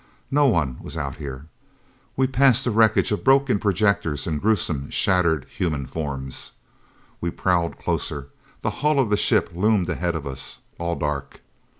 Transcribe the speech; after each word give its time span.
No 0.31 0.47
one 0.47 0.79
was 0.81 0.97
out 0.97 1.17
here. 1.17 1.45
We 2.17 2.25
passed 2.25 2.63
the 2.63 2.71
wreckage 2.71 3.11
of 3.11 3.23
broken 3.23 3.59
projectors, 3.59 4.25
and 4.25 4.41
gruesome, 4.41 4.89
shattered 4.89 5.45
human 5.45 5.85
forms. 5.85 6.53
We 7.21 7.29
prowled 7.29 7.77
closer. 7.77 8.29
The 8.61 8.71
hull 8.81 8.99
of 8.99 9.11
the 9.11 9.15
ship 9.15 9.51
loomed 9.53 9.89
ahead 9.89 10.15
of 10.15 10.25
us. 10.25 10.57
All 10.79 10.95
dark. 10.95 11.41